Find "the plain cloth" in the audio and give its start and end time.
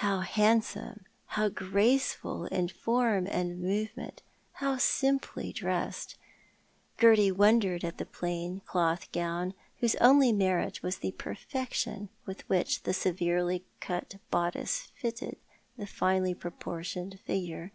7.98-9.12